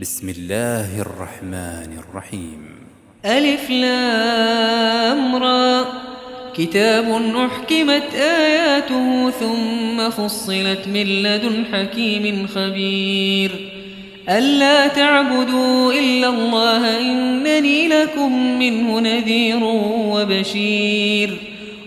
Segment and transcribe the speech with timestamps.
[0.00, 2.68] بسم الله الرحمن الرحيم
[3.24, 5.84] ألف لام را.
[6.56, 13.50] كتاب أحكمت آياته ثم فصلت من لدن حكيم خبير.
[14.28, 21.38] ألا تعبدوا إلا الله إنني لكم منه نذير وبشير.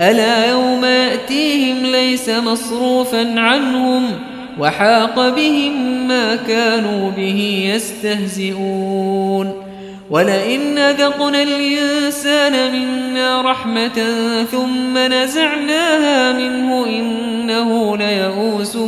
[0.00, 4.10] ألا يوم يأتيهم ليس مصروفا عنهم
[4.58, 9.62] وحاق بهم ما كانوا به يستهزئون.
[10.10, 14.14] ولئن ذقنا الإنسان منا رحمة
[14.52, 18.78] ثم نزعناها منه إنه ليئوس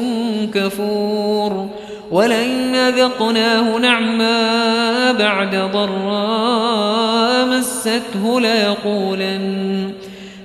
[0.54, 1.68] كفور.
[2.10, 9.90] ولئن ذقناه نعما بعد ضراء مسته ليقولن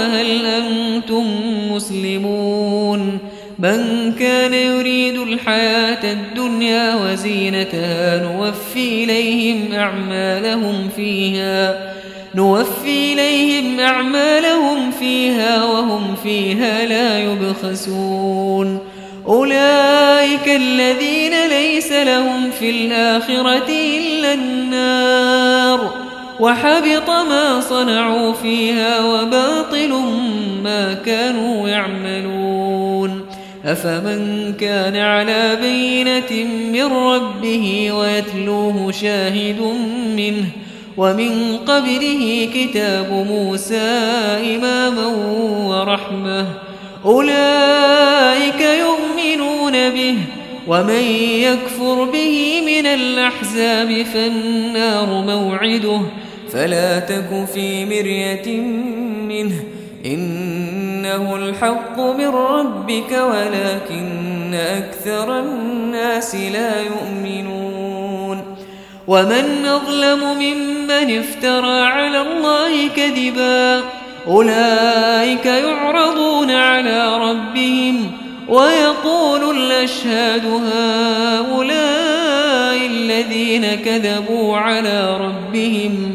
[0.00, 1.24] فهل أنتم
[1.72, 3.18] مسلمون
[3.58, 11.92] من كان يريد الحياة الدنيا وزينتها نوفي إليهم أعمالهم فيها
[12.34, 18.78] نوفي إليهم أعمالهم فيها وهم فيها لا يبخسون.
[19.26, 25.99] أولئك الذين ليس لهم في الآخرة إلا النار.
[26.40, 29.92] وحبط ما صنعوا فيها وباطل
[30.64, 33.26] ما كانوا يعملون.
[33.64, 39.60] أفمن كان على بينة من ربه ويتلوه شاهد
[40.16, 40.44] منه
[40.96, 43.90] ومن قبله كتاب موسى
[44.56, 45.06] إماما
[45.66, 46.46] ورحمة.
[47.04, 50.16] أولئك يؤمنون به
[50.68, 51.04] ومن
[51.46, 56.00] يكفر به من الأحزاب فالنار موعده.
[56.52, 58.60] فلا تك في مرية
[59.28, 59.64] منه.
[60.06, 60.50] إن
[61.10, 68.56] إنه الحق من ربك ولكن أكثر الناس لا يؤمنون.
[69.06, 73.82] ومن أظلم ممن افترى على الله كذبا
[74.26, 78.12] أولئك يعرضون على ربهم
[78.48, 81.66] ويقول الأشهاد هؤلاء
[82.86, 86.14] الذين كذبوا على ربهم.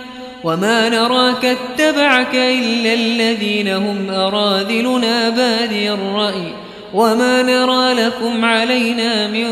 [0.43, 6.53] وما نراك اتبعك إلا الذين هم أراذلنا بادي الرأي
[6.93, 9.47] وما نرى لكم علينا من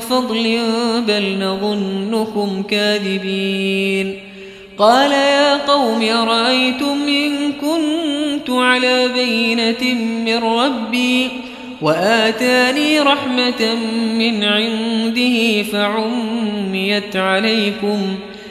[0.00, 0.58] فضل
[1.08, 4.16] بل نظنكم كاذبين
[4.78, 9.94] قال يا قوم أرأيتم إن كنت على بينة
[10.24, 11.28] من ربي
[11.82, 13.74] وآتاني رحمة
[14.18, 18.16] من عنده فعميت عليكم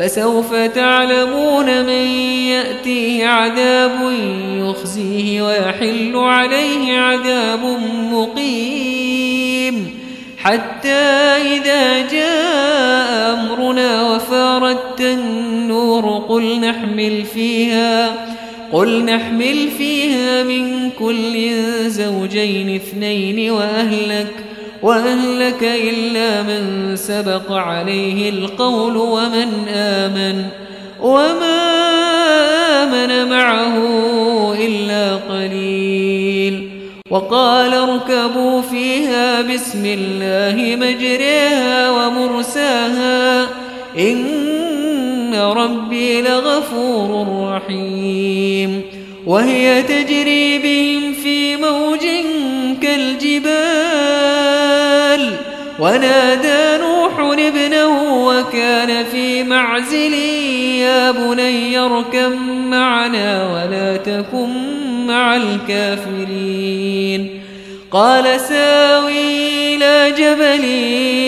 [0.00, 2.06] فسوف تعلمون من
[2.48, 4.12] يأتيه عذاب
[4.56, 7.78] يخزيه ويحل عليه عذاب
[8.12, 9.94] مقيم.
[10.38, 18.14] حتى إذا جاء أمرنا وفارت النور قل نحمل فيها
[18.72, 21.52] قل نحمل فيها من كل
[21.86, 24.49] زوجين اثنين وأهلك
[24.82, 30.44] وأهلك إلا من سبق عليه القول ومن آمن
[31.00, 31.60] وما
[32.82, 33.76] آمن معه
[34.54, 36.70] إلا قليل
[37.10, 43.48] وقال اركبوا فيها بسم الله مجريها ومرساها
[43.98, 48.82] إن ربي لغفور رحيم
[49.26, 52.06] وهي تجري بهم في موج
[52.82, 53.69] كالجبال
[55.80, 60.12] ونادى نوح ابنه وكان في معزل
[60.78, 62.32] يا بني اركب
[62.66, 64.48] معنا ولا تكن
[65.06, 67.40] مع الكافرين.
[67.90, 70.64] قال ساوي إلى جبل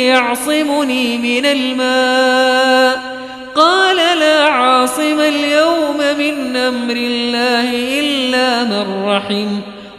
[0.07, 3.03] يعصمني من الماء.
[3.55, 9.72] قال لا عاصم اليوم من أمر الله إلا من رحم.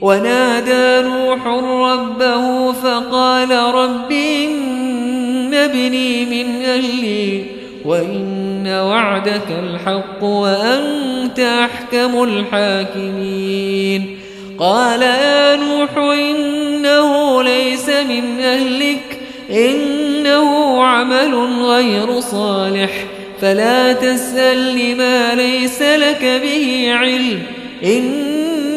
[0.00, 1.46] ونادى نوح
[1.92, 7.44] ربه فقال رب إن ابني من أهلي
[7.84, 14.18] وإن وعدك الحق وأنت أحكم الحاكمين.
[14.58, 19.18] قال يا نوح إنه ليس من أهلك
[19.50, 22.90] إنه عمل غير صالح
[23.40, 27.42] فلا تسأل لما ليس لك به علم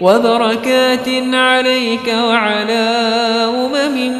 [0.00, 2.88] وبركات عليك وعلى
[3.54, 4.12] أمم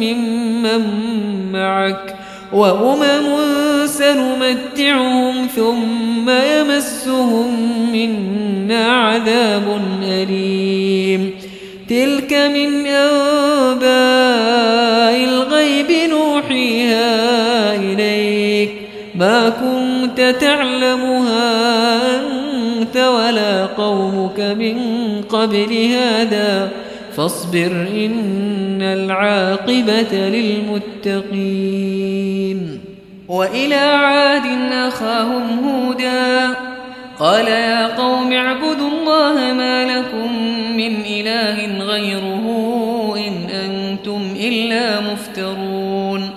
[0.00, 0.82] ممن
[1.52, 2.14] معك
[2.52, 3.36] وأمم
[3.86, 7.48] سنمتعهم ثم يمسهم
[7.92, 11.30] منا عذاب أليم.
[11.88, 13.84] تلك من أنباء
[15.24, 18.70] الغيب نوحيها إليك.
[19.14, 22.03] ما كنت تعلمها
[23.34, 24.76] ولا قومك من
[25.28, 26.70] قبل هذا
[27.16, 30.12] فاصبر إن العاقبة
[31.08, 32.80] للمتقين
[33.28, 36.56] وإلى عاد أخاهم هودا
[37.18, 40.32] قال يا قوم اعبدوا الله ما لكم
[40.76, 42.46] من إله غيره
[43.16, 46.30] إن أنتم إلا مفترون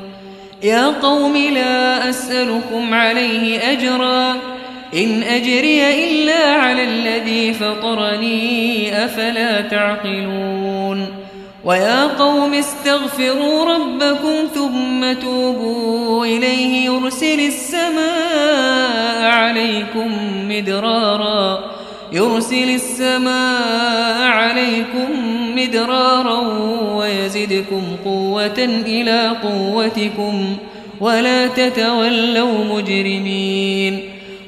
[0.63, 4.56] يا قوم لا أسألكم عليه أجرا
[4.93, 11.05] إن أجري إلا على الذي فطرني أفلا تعقلون؟
[11.65, 20.11] ويا قوم استغفروا ربكم ثم توبوا إليه يرسل السماء عليكم
[20.49, 21.59] مدرارا.
[22.13, 25.09] يرسل السماء عليكم
[25.55, 26.39] مدرارا
[26.95, 30.57] ويزدكم قوة إلى قوتكم
[30.99, 34.16] ولا تتولوا مجرمين.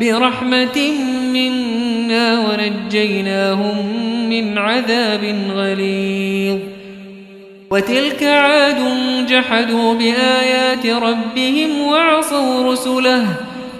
[0.00, 0.92] برحمة
[1.32, 3.86] منا ونجيناهم
[4.28, 6.58] من عذاب غليظ.
[7.70, 8.76] وتلك عاد
[9.28, 13.26] جحدوا بآيات ربهم وعصوا رسله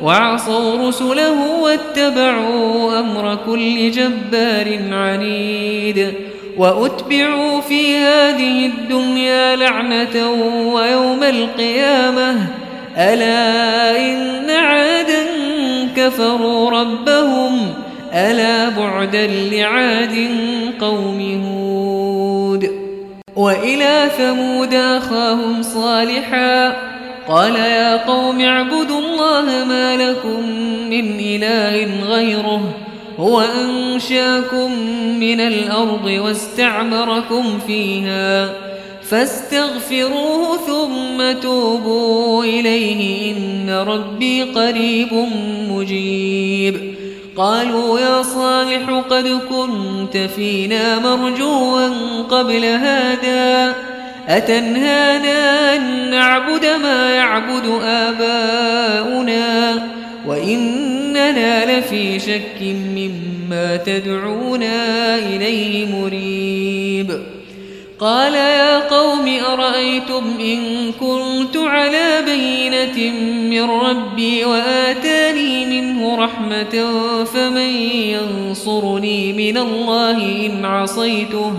[0.02, 6.14] وعصوا رسله واتبعوا أمر كل جبار عنيد.
[6.56, 10.30] وأتبعوا في هذه الدنيا لعنة
[10.75, 12.37] ويوم القيامة.
[12.97, 15.24] ألا إن عادا
[15.96, 17.74] كفروا ربهم
[18.14, 20.28] ألا بعدا لعاد
[20.80, 22.70] قوم هود.
[23.36, 26.76] وإلى ثمود أخاهم صالحا
[27.28, 30.48] قال يا قوم اعبدوا الله ما لكم
[30.90, 32.74] من إله غيره
[33.18, 34.72] هو أنشأكم
[35.20, 38.52] من الأرض واستعمركم فيها
[39.11, 45.08] فاستغفروه ثم توبوا إليه إن ربي قريب
[45.70, 46.94] مجيب.
[47.37, 51.88] قالوا يا صالح قد كنت فينا مرجوا
[52.23, 53.75] قبل هذا
[54.29, 59.74] أتنهانا أن نعبد ما يعبد آباؤنا؟
[60.26, 62.62] وإننا لفي شك
[62.96, 67.34] مما تدعونا إليه مريب.
[68.05, 73.12] قال يا قوم أرأيتم إن كنت على بينة
[73.51, 76.88] من ربي وآتاني منه رحمة
[77.25, 81.53] فمن ينصرني من الله إن عصيته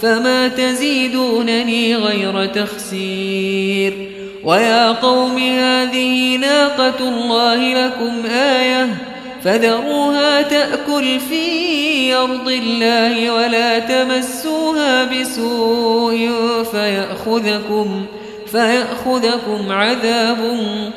[0.00, 4.10] فما تزيدونني غير تخسير
[4.44, 16.30] ويا قوم هذه ناقة الله لكم آية فذروها تأكل في أرض الله ولا تمسوها بسوء
[16.72, 18.06] فيأخذكم
[18.52, 20.38] فيأخذكم عذاب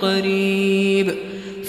[0.02, 1.16] قريب.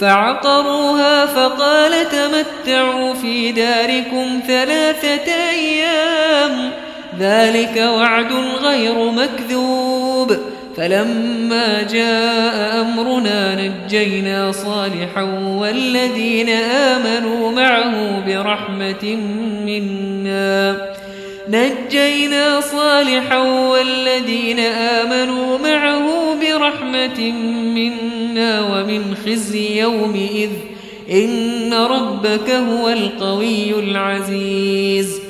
[0.00, 6.70] فعقروها فقال تمتعوا في داركم ثلاثة أيام.
[7.18, 10.36] ذلك وعد غير مكذوب.
[10.76, 15.22] فلما جاء أمرنا نجينا صالحا
[15.60, 19.16] والذين آمنوا معه برحمة
[19.66, 20.90] منا.
[21.48, 27.32] نجينا صالحا والذين آمنوا معه برحمة
[27.74, 30.50] منا ومن خزي يومئذ
[31.10, 35.29] إن ربك هو القوي العزيز.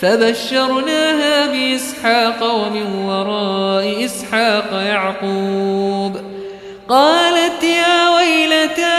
[0.00, 6.16] فبشرناها بإسحاق ومن وراء إسحاق يعقوب.
[6.88, 8.98] قالت يا ويلتى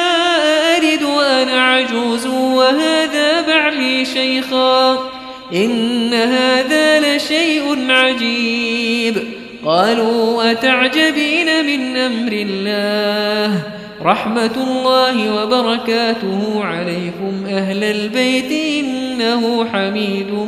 [0.78, 5.00] أرد وأنا عجوز وهذا بعلي شيخا؟
[5.54, 9.18] إن هذا لشيء عجيب.
[9.66, 13.62] قالوا أتعجبين من أمر الله؟
[14.02, 20.48] رحمة الله وبركاته عليكم أهل البيت إنه حميد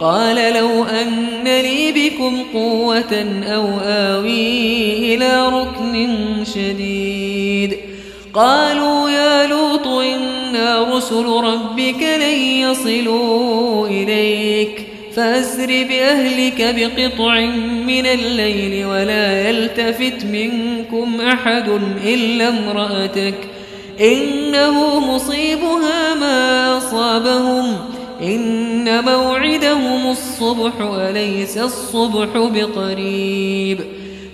[0.00, 6.16] قال لو أن لي بكم قوة أو آوي إلى ركن
[6.54, 7.76] شديد.
[8.34, 14.86] قالوا يا لوط إنا رسل ربك لن يصلوا إليك.
[15.14, 17.40] فأسر بأهلك بقطع
[17.86, 21.68] من الليل ولا يلتفت منكم أحد
[22.04, 23.34] إلا امرأتك.
[24.00, 27.76] إنه مصيبها ما أصابهم.
[28.22, 29.00] إن
[29.74, 33.80] موعدهم الصبح أليس الصبح بقريب.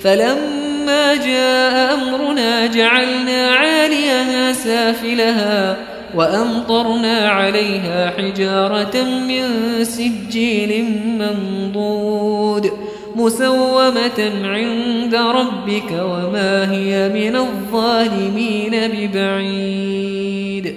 [0.01, 5.77] فلما جاء أمرنا جعلنا عاليها سافلها
[6.15, 9.45] وأمطرنا عليها حجارة من
[9.85, 10.85] سجيل
[11.19, 12.71] منضود
[13.17, 20.77] مسومة عند ربك وما هي من الظالمين ببعيد.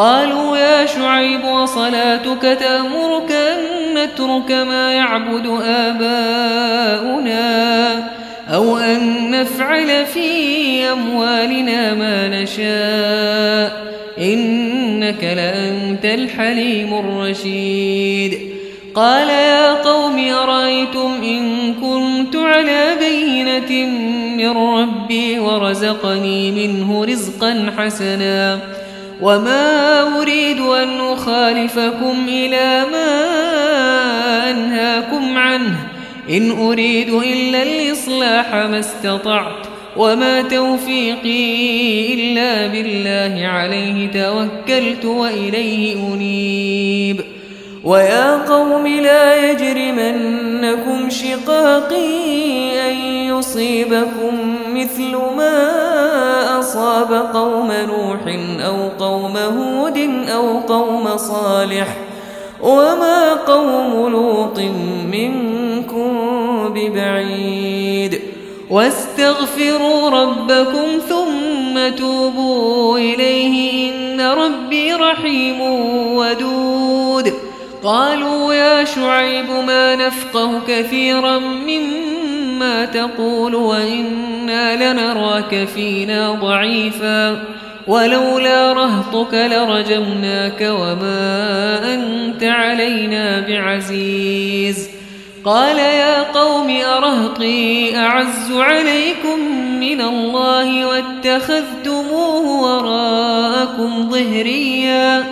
[0.00, 3.58] قالوا يا شعيب وصلاتك تأمرك أن
[3.94, 7.38] نترك ما يعبد آباؤنا
[8.54, 13.94] أو أن نفعل في أموالنا ما نشاء.
[14.18, 18.38] إنك لأنت الحليم الرشيد.
[18.94, 23.86] قال يا قوم أرأيتم إن كنت على بينة
[24.36, 28.58] من ربي ورزقني منه رزقا حسنا
[29.22, 33.30] وما أريد أن أخالفكم إلى ما
[34.50, 35.76] أنهاكم عنه
[36.30, 47.20] إن أريد إلا الإصلاح ما استطعت وما توفيقي إلا بالله عليه توكلت وإليه أنيب
[47.84, 52.10] ويا قوم لا يجرمنكم شقاقي
[52.90, 52.96] أن
[53.36, 55.99] يصيبكم مثل ما
[56.70, 58.34] أصاب قوم نوح
[58.66, 59.98] أو قوم هود
[60.34, 61.96] أو قوم صالح
[62.62, 64.60] وما قوم لوط
[65.12, 66.18] منكم
[66.74, 68.20] ببعيد
[68.70, 75.60] واستغفروا ربكم ثم توبوا إليه إن ربي رحيم
[76.16, 77.32] ودود
[77.84, 82.19] قالوا يا شعيب ما نفقه كثيرا مما
[82.84, 87.42] تقول وإنا لنراك فينا ضعيفا
[87.86, 94.88] ولولا رهطك لرجمناك وما أنت علينا بعزيز
[95.44, 99.38] قال يا قوم أرهطي أعز عليكم
[99.80, 105.24] من الله واتخذتموه وراءكم ظهريا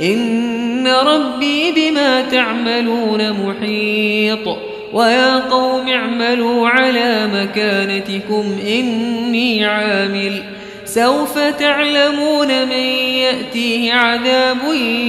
[0.00, 10.42] إن ربي بما تعملون محيط ويا قوم اعملوا على مكانتكم إني عامل
[10.84, 12.84] سوف تعلمون من
[13.18, 14.58] يأتيه عذاب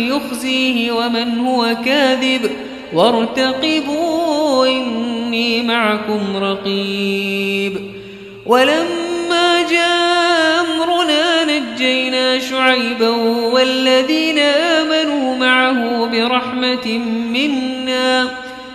[0.09, 2.51] يخزيه ومن هو كاذب
[2.93, 7.79] وارتقبوا إني معكم رقيب
[8.45, 13.09] ولما جاء أمرنا نجينا شعيبا
[13.53, 16.97] والذين آمنوا معه برحمة
[17.33, 18.44] منا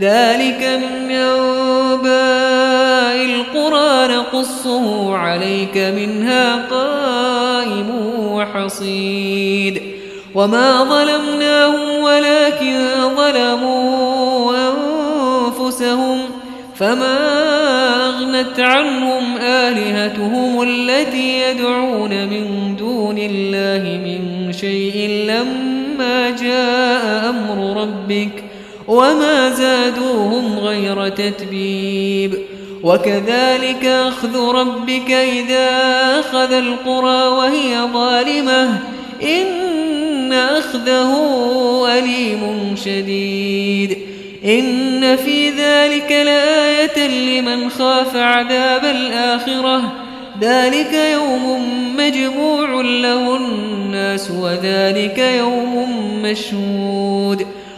[0.00, 2.16] ذلك من أنباء
[3.24, 9.82] القرى نقصه عليك منها قائم وحصيد.
[10.36, 12.78] وما ظلمناهم ولكن
[13.16, 16.18] ظلموا أنفسهم
[16.74, 17.18] فما
[18.08, 28.45] أغنت عنهم آلهتهم التي يدعون من دون الله من شيء لما جاء أمر ربك
[28.88, 32.38] وما زادوهم غير تتبيب.
[32.82, 35.70] وكذلك أخذ ربك إذا
[36.20, 38.78] أخذ القرى وهي ظالمة.
[39.22, 41.12] إن أخذه
[41.98, 43.98] أليم شديد.
[44.44, 49.92] إن في ذلك لآية لمن خاف عذاب الآخرة.
[50.40, 51.62] ذلك يوم
[51.96, 55.88] مجموع له الناس وذلك يوم
[56.22, 57.55] مشهود.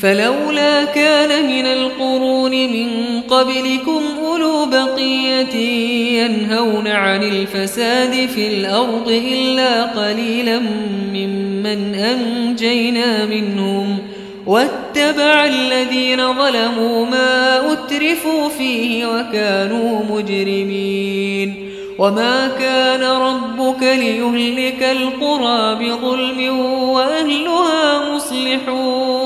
[0.00, 5.54] فلولا كان من القرون من قبلكم أولو بقية
[6.22, 10.58] ينهون عن الفساد في الأرض إلا قليلا
[11.12, 13.98] ممن أنجينا منهم
[14.46, 28.14] واتبع الذين ظلموا ما أترفوا فيه وكانوا مجرمين وما كان ربك ليهلك القرى بظلم وأهلها
[28.14, 29.25] مصلحون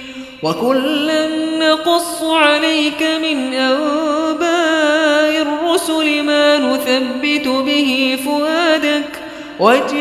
[0.43, 1.27] وكلا
[1.59, 9.21] نقص عليك من أنباء الرسل ما نثبت به فؤادك
[9.59, 9.99] وجاءك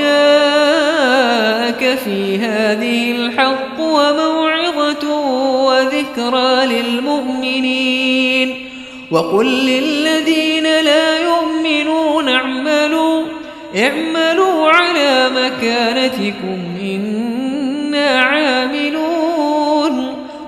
[2.05, 5.15] في هذه الحق وموعظة
[5.65, 8.67] وذكرى للمؤمنين
[9.11, 13.25] وقل للذين لا يؤمنون اعملوا
[13.77, 18.90] اعملوا على مكانتكم إنا عاملون